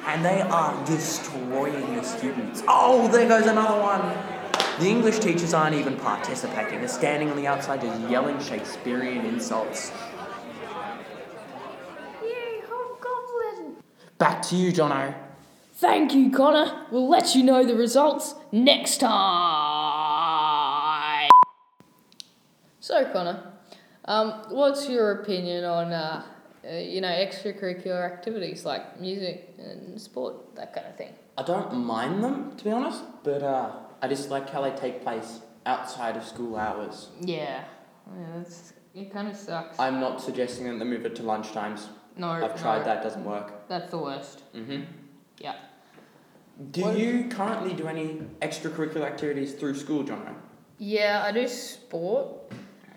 and 0.05 0.23
they 0.23 0.41
are 0.41 0.85
destroying 0.85 1.95
the 1.95 2.03
students. 2.03 2.63
Oh, 2.67 3.07
there 3.07 3.27
goes 3.27 3.45
another 3.45 3.81
one. 3.81 4.38
The 4.79 4.87
English 4.87 5.19
teachers 5.19 5.53
aren't 5.53 5.75
even 5.75 5.97
participating. 5.97 6.79
They're 6.79 6.87
standing 6.87 7.29
on 7.29 7.35
the 7.35 7.45
outside 7.45 7.81
just 7.81 7.99
yelling 8.09 8.39
Shakespearean 8.39 9.25
insults. 9.25 9.91
Yay, 12.23 12.61
Hobgoblin! 12.65 13.75
Back 14.17 14.41
to 14.43 14.55
you, 14.55 14.71
Jono. 14.71 15.13
Thank 15.73 16.13
you, 16.13 16.31
Connor. 16.31 16.85
We'll 16.91 17.09
let 17.09 17.35
you 17.35 17.43
know 17.43 17.65
the 17.65 17.75
results 17.75 18.35
next 18.53 18.99
time. 18.99 19.19
So 22.79 23.03
Connor, 23.11 23.51
um, 24.05 24.45
what's 24.47 24.87
your 24.87 25.11
opinion 25.21 25.65
on 25.65 25.91
uh, 25.91 26.23
uh, 26.69 26.73
you 26.75 27.01
know 27.01 27.07
extracurricular 27.09 28.05
activities 28.05 28.65
like 28.65 28.99
music 28.99 29.55
and 29.57 29.99
sport 29.99 30.55
that 30.55 30.73
kind 30.73 30.87
of 30.87 30.95
thing? 30.95 31.13
I 31.37 31.43
don't 31.43 31.73
mind 31.77 32.23
them, 32.23 32.55
to 32.57 32.63
be 32.63 32.71
honest, 32.71 33.01
but 33.23 33.41
uh, 33.43 33.71
I 34.01 34.07
just 34.07 34.29
like 34.29 34.49
how 34.49 34.61
they 34.61 34.71
take 34.71 35.01
place 35.01 35.39
outside 35.65 36.17
of 36.17 36.23
school 36.25 36.57
hours. 36.57 37.09
Yeah, 37.21 37.63
yeah, 38.07 38.25
that's 38.35 38.73
it. 38.93 39.11
Kind 39.13 39.27
of 39.29 39.35
sucks. 39.35 39.79
I'm 39.79 39.99
not 39.99 40.21
suggesting 40.21 40.65
that 40.67 40.79
they 40.79 40.85
move 40.85 41.05
it 41.05 41.15
to 41.17 41.23
lunchtimes. 41.23 41.87
no, 42.17 42.27
I've 42.29 42.59
tried 42.59 42.79
no, 42.79 42.85
that, 42.85 43.03
doesn't 43.03 43.23
work. 43.23 43.67
That's 43.69 43.89
the 43.91 43.97
worst. 43.99 44.43
Mm-hmm. 44.53 44.81
Yeah. 45.39 45.55
Do 46.71 46.81
What- 46.81 46.97
you 46.97 47.29
currently 47.29 47.73
do 47.73 47.87
any 47.87 48.21
extracurricular 48.41 49.03
activities 49.05 49.53
through 49.53 49.75
school, 49.75 50.03
Jono? 50.03 50.35
Yeah, 50.77 51.23
I 51.25 51.31
do 51.31 51.47
sport, 51.47 52.27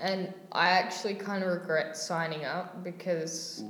and 0.03 0.35
I 0.51 0.71
actually 0.71 1.15
kind 1.15 1.43
of 1.45 1.49
regret 1.51 1.97
signing 1.97 2.45
up 2.45 2.83
because 2.85 3.63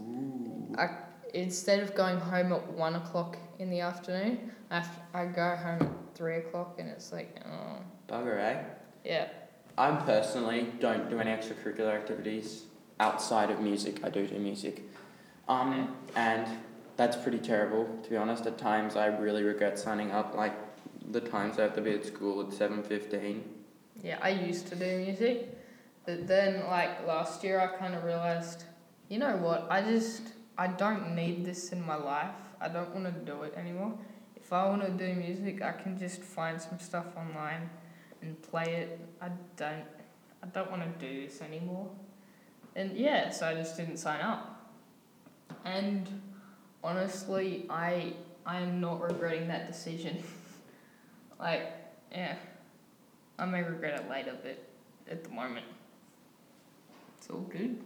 I 0.76 0.88
instead 1.34 1.80
of 1.80 1.94
going 1.94 2.18
home 2.18 2.52
at 2.52 2.66
one 2.72 2.96
o'clock 2.96 3.36
in 3.58 3.70
the 3.70 3.80
afternoon, 3.80 4.50
I 4.70 4.80
have, 4.80 4.90
I 5.14 5.26
go 5.26 5.54
home 5.56 5.82
at 5.82 6.14
three 6.14 6.36
o'clock, 6.36 6.76
and 6.78 6.88
it's 6.88 7.12
like, 7.12 7.40
oh, 7.46 7.76
Bugger, 8.08 8.38
eh? 8.38 8.62
yeah, 9.04 9.28
I 9.78 9.92
personally 9.92 10.68
don't 10.80 11.08
do 11.08 11.20
any 11.20 11.30
extracurricular 11.30 11.94
activities 11.94 12.64
outside 12.98 13.50
of 13.50 13.60
music. 13.60 14.00
I 14.04 14.08
do 14.08 14.26
do 14.26 14.38
music. 14.38 14.82
Um, 15.48 15.94
and 16.16 16.46
that's 16.96 17.16
pretty 17.16 17.38
terrible, 17.38 17.86
to 18.04 18.10
be 18.10 18.16
honest. 18.16 18.46
At 18.46 18.56
times, 18.58 18.96
I 18.96 19.06
really 19.06 19.42
regret 19.42 19.78
signing 19.78 20.12
up. 20.12 20.34
Like 20.34 20.54
the 21.10 21.20
times 21.20 21.58
I 21.58 21.62
have 21.62 21.74
to 21.74 21.80
be 21.82 21.92
at 21.92 22.06
school 22.06 22.46
at 22.46 22.52
seven 22.54 22.82
fifteen. 22.82 23.44
yeah. 24.02 24.18
I 24.22 24.30
used 24.30 24.66
to 24.68 24.76
do 24.76 24.98
music, 24.98 25.58
but 26.04 26.26
then 26.26 26.64
like 26.66 27.06
last 27.06 27.44
year, 27.44 27.60
I 27.60 27.78
kind 27.78 27.94
of 27.94 28.04
realized, 28.04 28.64
you 29.08 29.18
know 29.18 29.36
what? 29.36 29.66
I 29.70 29.82
just 29.82 30.22
I 30.58 30.66
don't 30.66 31.14
need 31.14 31.44
this 31.44 31.72
in 31.72 31.84
my 31.84 31.96
life. 31.96 32.34
I 32.60 32.68
don't 32.68 32.92
want 32.94 33.06
to 33.06 33.32
do 33.32 33.42
it 33.42 33.54
anymore. 33.56 33.98
If 34.36 34.52
I 34.52 34.66
want 34.68 34.82
to 34.82 34.90
do 34.90 35.14
music, 35.14 35.62
I 35.62 35.72
can 35.72 35.98
just 35.98 36.22
find 36.22 36.60
some 36.60 36.78
stuff 36.78 37.06
online 37.16 37.70
and 38.20 38.40
play 38.42 38.74
it. 38.74 39.00
I 39.20 39.28
don't 39.56 39.84
I 40.42 40.46
don't 40.48 40.70
want 40.70 40.82
to 40.82 41.06
do 41.06 41.26
this 41.26 41.40
anymore. 41.40 41.88
And 42.74 42.96
yeah, 42.96 43.30
so 43.30 43.46
I 43.46 43.54
just 43.54 43.76
didn't 43.76 43.98
sign 43.98 44.20
up. 44.20 44.72
And 45.64 46.08
honestly, 46.82 47.66
I 47.70 48.14
I 48.44 48.60
am 48.60 48.80
not 48.80 49.00
regretting 49.00 49.46
that 49.48 49.68
decision. 49.68 50.22
like, 51.38 51.72
yeah, 52.10 52.34
I 53.38 53.46
may 53.46 53.62
regret 53.62 54.00
it 54.00 54.10
later, 54.10 54.36
but 54.42 54.58
at 55.10 55.22
the 55.22 55.30
moment, 55.30 55.66
it's 57.22 57.30
all 57.30 57.46
good. 57.52 57.78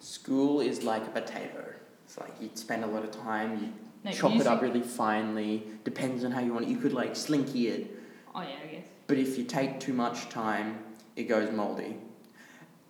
School 0.00 0.60
is 0.60 0.82
like 0.82 1.06
a 1.06 1.10
potato. 1.10 1.64
It's 2.04 2.18
like 2.18 2.32
you 2.40 2.50
spend 2.54 2.82
a 2.82 2.88
lot 2.88 3.04
of 3.04 3.12
time, 3.12 3.62
you 3.62 3.72
No, 4.02 4.10
chop 4.10 4.32
it 4.32 4.48
up 4.48 4.60
really 4.60 4.80
finely. 4.80 5.62
Depends 5.84 6.24
on 6.24 6.32
how 6.32 6.40
you 6.40 6.52
want 6.52 6.66
it. 6.66 6.68
You 6.68 6.78
could 6.78 6.92
like 6.92 7.14
slinky 7.14 7.68
it, 7.68 7.96
Oh 8.34 8.42
yeah, 8.42 8.56
I 8.64 8.66
guess. 8.66 8.86
but 9.06 9.16
if 9.16 9.38
you 9.38 9.44
take 9.44 9.78
too 9.78 9.92
much 9.92 10.28
time, 10.28 10.80
it 11.14 11.28
goes 11.28 11.52
moldy. 11.52 11.98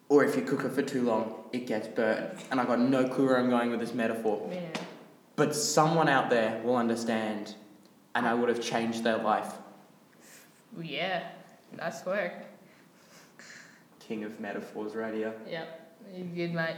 Or 0.08 0.24
if 0.24 0.36
you 0.36 0.42
cook 0.42 0.64
it 0.64 0.72
for 0.72 0.80
too 0.80 1.02
long, 1.02 1.34
it 1.52 1.66
gets 1.66 1.86
burnt. 1.86 2.30
And 2.50 2.58
I've 2.58 2.66
got 2.66 2.80
no 2.80 3.06
clue 3.06 3.26
where 3.26 3.38
I'm 3.38 3.50
going 3.50 3.70
with 3.70 3.80
this 3.80 3.92
metaphor. 3.92 4.48
Yeah. 4.50 4.60
But 5.36 5.54
someone 5.54 6.08
out 6.08 6.30
there 6.30 6.62
will 6.62 6.76
understand, 6.76 7.56
and 8.14 8.26
I 8.26 8.32
would 8.32 8.48
have 8.48 8.62
changed 8.62 9.04
their 9.04 9.18
life. 9.18 9.52
Well, 10.72 10.84
yeah, 10.86 11.24
nice 11.76 12.06
work. 12.06 12.51
King 14.12 14.24
of 14.24 14.38
metaphors 14.40 14.94
right 14.94 15.14
here. 15.14 15.32
Yep, 15.48 15.96
you 16.14 16.24
good, 16.24 16.52
mate. 16.52 16.76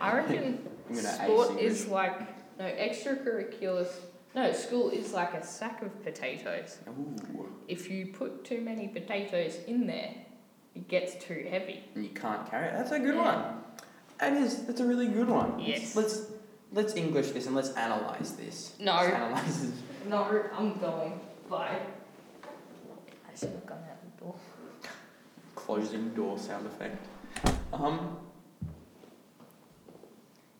I 0.00 0.16
reckon 0.16 0.58
I'm 0.88 0.96
gonna 0.96 1.08
ace 1.08 1.14
sport 1.14 1.60
is 1.60 1.86
like 1.86 2.18
no 2.58 2.64
extracurriculars. 2.64 3.90
No, 4.34 4.50
school 4.52 4.90
is 4.90 5.12
like 5.12 5.34
a 5.34 5.44
sack 5.46 5.82
of 5.82 6.02
potatoes. 6.02 6.78
Ooh. 6.88 7.48
If 7.68 7.88
you 7.88 8.06
put 8.06 8.44
too 8.44 8.60
many 8.60 8.88
potatoes 8.88 9.58
in 9.68 9.86
there, 9.86 10.14
it 10.74 10.88
gets 10.88 11.14
too 11.24 11.46
heavy. 11.48 11.84
And 11.94 12.02
you 12.02 12.10
can't 12.10 12.44
carry 12.50 12.66
it. 12.70 12.72
That's 12.76 12.90
a 12.90 12.98
good 12.98 13.14
Yeah. 13.14 13.36
one. 13.36 13.62
That 14.18 14.32
is. 14.32 14.66
That's 14.66 14.80
a 14.80 14.84
really 14.84 15.06
good 15.06 15.28
one. 15.28 15.60
Yes. 15.60 15.94
Let's 15.94 16.26
let's 16.72 16.96
English 16.96 17.30
this 17.30 17.46
and 17.46 17.54
let's 17.54 17.70
analyze 17.74 18.32
this. 18.34 18.74
No. 18.80 18.96
Let's 18.96 19.14
analyze 19.14 19.60
this. 19.62 19.80
No, 20.08 20.42
I'm 20.58 20.76
going. 20.80 21.20
Bye. 21.48 21.78
I 22.42 23.38
should 23.38 23.50
have 23.50 23.64
gone 23.64 23.78
out 23.88 24.00
the 24.02 24.24
door. 24.24 24.34
Closing 25.64 26.10
door 26.10 26.38
sound 26.38 26.66
effect. 26.66 27.06
Um. 27.72 28.18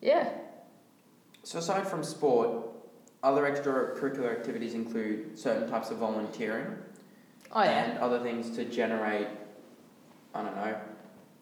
Yeah. 0.01 0.29
So 1.43 1.59
aside 1.59 1.87
from 1.87 2.03
sport, 2.03 2.67
other 3.21 3.43
extracurricular 3.43 4.31
activities 4.31 4.73
include 4.73 5.37
certain 5.37 5.69
types 5.69 5.91
of 5.91 5.97
volunteering 5.97 6.65
Oh 7.51 7.61
yeah. 7.63 7.83
and 7.91 7.99
other 7.99 8.19
things 8.19 8.55
to 8.55 8.65
generate. 8.65 9.27
I 10.33 10.41
don't 10.41 10.55
know. 10.55 10.75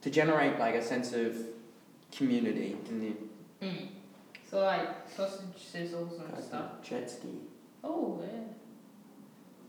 To 0.01 0.09
generate 0.09 0.59
like 0.59 0.75
a 0.75 0.83
sense 0.83 1.13
of 1.13 1.35
community 2.11 2.75
in 2.89 2.99
the 2.99 3.13
Mm. 3.65 3.87
So 4.51 4.59
like 4.61 4.89
sausage 5.15 5.45
sizzles 5.73 6.19
and 6.35 6.43
stuff. 6.43 6.81
jet 6.83 7.09
ski 7.09 7.29
Oh 7.81 8.21
yeah. 8.21 8.41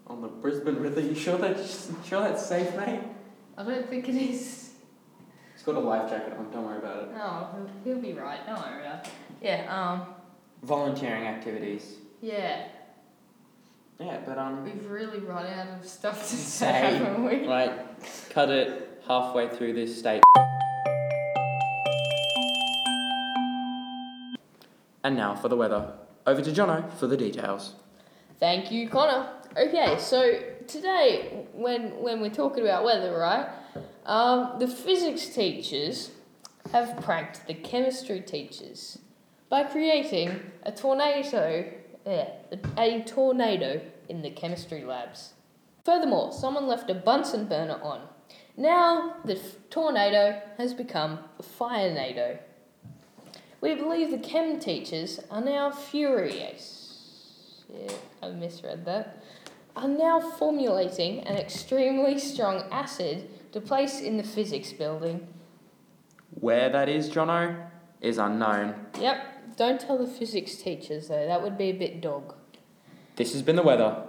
on 0.09 0.21
the 0.21 0.27
Brisbane 0.27 0.77
River. 0.81 0.99
You 1.01 1.15
sure 1.15 1.39
that's 1.39 1.93
sure 2.05 2.21
that's 2.23 2.45
safe, 2.45 2.75
mate? 2.77 3.01
I 3.57 3.63
don't 3.63 3.89
think 3.89 4.09
it 4.09 4.17
is. 4.17 4.73
It's 5.55 5.63
got 5.63 5.77
a 5.77 5.81
life 5.81 6.11
jacket 6.11 6.33
on. 6.37 6.51
Don't 6.51 6.65
worry 6.65 6.79
about 6.79 7.05
it. 7.05 7.13
No, 7.15 7.49
he'll, 7.85 7.95
he'll 7.95 8.03
be 8.03 8.13
right. 8.13 8.45
Don't 8.47 8.61
worry 8.61 8.81
about 8.81 9.07
it. 9.07 9.13
Yeah. 9.41 9.67
Um. 9.69 10.15
Volunteering 10.63 11.27
activities. 11.27 11.97
Yeah. 12.21 12.67
Yeah, 14.01 14.19
but 14.27 14.39
um. 14.39 14.65
We've 14.65 14.91
really 14.91 15.21
run 15.21 15.47
out 15.47 15.79
of 15.79 15.87
stuff 15.87 16.21
to 16.21 16.37
Say. 16.37 16.67
say, 16.67 16.97
haven't 16.97 17.25
we? 17.25 17.47
Right, 17.47 17.73
cut 18.31 18.51
it 18.51 19.03
halfway 19.07 19.49
through 19.49 19.75
this 19.75 19.97
state. 19.97 20.23
And 25.05 25.17
now 25.17 25.35
for 25.35 25.49
the 25.49 25.57
weather. 25.57 25.93
Over 26.27 26.41
to 26.41 26.51
Jono 26.51 26.91
for 26.95 27.07
the 27.07 27.17
details. 27.17 27.75
Thank 28.41 28.73
you, 28.73 28.89
Connor. 28.89 29.29
Okay, 29.57 29.97
so 29.99 30.41
today, 30.69 31.47
when 31.53 32.01
when 32.03 32.21
we're 32.21 32.31
talking 32.31 32.63
about 32.63 32.85
weather, 32.85 33.17
right? 33.17 33.49
Um, 34.07 34.57
the 34.59 34.69
physics 34.69 35.29
teachers 35.29 36.11
have 36.73 37.01
pranked 37.03 37.47
the 37.47 37.55
chemistry 37.55 38.21
teachers 38.21 38.99
by 39.49 39.65
creating 39.65 40.41
a 40.63 40.73
tornado, 40.73 41.65
yeah, 42.07 42.29
a 42.77 43.03
tornado 43.03 43.81
in 44.09 44.23
the 44.23 44.31
chemistry 44.31 44.85
labs. 44.85 45.35
Furthermore, 45.85 46.33
someone 46.33 46.67
left 46.67 46.91
a 46.91 46.95
Bunsen 46.95 47.47
burner 47.47 47.79
on. 47.83 48.09
Now 48.57 49.17
the 49.25 49.37
f- 49.37 49.57
tornado 49.71 50.41
has 50.59 50.73
become 50.73 51.19
a 51.39 51.43
firenado. 51.43 52.39
We 53.61 53.75
believe 53.75 54.11
the 54.11 54.19
chem 54.19 54.61
teachers 54.61 55.21
are 55.31 55.41
now 55.41 55.71
furious. 55.71 57.65
Yeah, 57.73 57.93
I 58.23 58.31
misread 58.31 58.85
that. 58.85 59.23
Are 59.77 59.89
now 59.89 60.21
formulating 60.21 61.21
an 61.21 61.37
extremely 61.37 62.19
strong 62.19 62.65
acid 62.71 63.29
to 63.53 63.61
place 63.61 64.01
in 64.01 64.17
the 64.17 64.23
physics 64.23 64.73
building. 64.73 65.27
Where 66.31 66.69
that 66.69 66.89
is, 66.89 67.11
Jono, 67.11 67.71
is 68.01 68.19
unknown. 68.19 68.75
Yep, 69.01 69.57
don't 69.57 69.81
tell 69.81 69.99
the 69.99 70.07
physics 70.07 70.57
teachers 70.57 71.09
though, 71.09 71.27
that 71.27 71.43
would 71.43 71.59
be 71.59 71.71
a 71.71 71.73
bit 71.73 72.01
dog. 72.01 72.35
This 73.17 73.33
has 73.33 73.43
been 73.43 73.57
the 73.57 73.63
weather. 73.63 74.03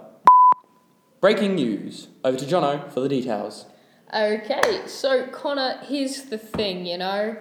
Breaking 1.20 1.56
news. 1.56 2.08
Over 2.24 2.36
to 2.36 2.44
Jono 2.44 2.88
for 2.92 3.00
the 3.00 3.08
details. 3.08 3.66
Okay, 4.14 4.82
so 4.86 5.26
Connor, 5.26 5.80
here's 5.82 6.22
the 6.24 6.38
thing, 6.38 6.86
you 6.86 6.98
know. 6.98 7.36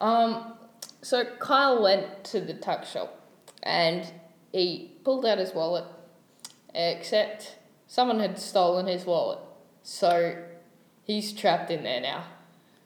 Um, 0.00 0.54
so 1.02 1.24
Kyle 1.38 1.80
went 1.80 2.24
to 2.24 2.40
the 2.40 2.54
tuck 2.54 2.84
shop 2.84 3.28
and 3.62 4.12
he 4.52 4.92
pulled 5.04 5.24
out 5.24 5.38
his 5.38 5.54
wallet, 5.54 5.84
except 6.74 7.56
someone 7.90 8.20
had 8.20 8.38
stolen 8.38 8.86
his 8.86 9.04
wallet. 9.04 9.40
So 9.82 10.36
he's 11.02 11.32
trapped 11.32 11.70
in 11.70 11.82
there 11.82 12.00
now, 12.00 12.24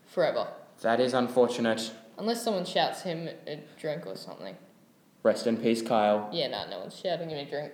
forever. 0.06 0.48
That 0.80 0.98
is 0.98 1.12
unfortunate. 1.12 1.92
Unless 2.16 2.42
someone 2.42 2.64
shouts 2.64 3.02
him 3.02 3.28
a 3.46 3.60
drink 3.78 4.06
or 4.06 4.16
something. 4.16 4.56
Rest 5.22 5.46
in 5.46 5.58
peace, 5.58 5.82
Kyle. 5.82 6.28
Yeah, 6.32 6.48
no, 6.48 6.68
no 6.70 6.80
one's 6.80 6.98
shouting 6.98 7.30
him 7.30 7.46
a 7.46 7.48
drink. 7.48 7.72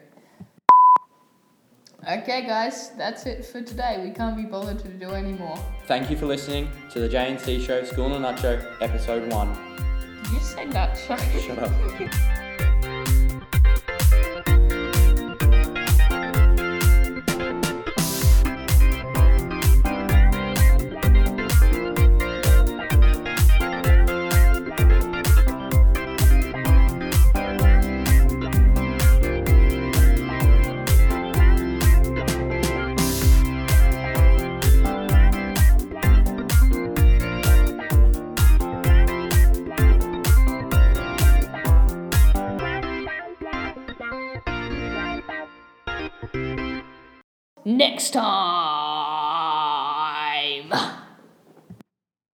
Okay, 2.09 2.47
guys, 2.47 2.93
that's 2.97 3.27
it 3.27 3.45
for 3.45 3.63
today. 3.63 4.03
We 4.03 4.11
can't 4.11 4.37
be 4.37 4.45
bothered 4.45 4.79
to 4.81 4.89
do 4.89 5.11
any 5.11 5.33
more. 5.33 5.59
Thank 5.87 6.11
you 6.11 6.17
for 6.17 6.27
listening 6.27 6.71
to 6.93 7.01
the 7.01 7.09
J&C 7.09 7.63
Show 7.63 7.85
School 7.85 8.07
in 8.07 8.13
a 8.13 8.19
Nutshell, 8.21 8.61
Episode 8.81 9.31
1. 9.31 9.59
Did 10.23 10.33
you 10.33 10.41
say 10.41 10.71
show? 10.73 11.17
Shut 11.17 11.59
up. 11.59 12.31